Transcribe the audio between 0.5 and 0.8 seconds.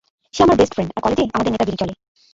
best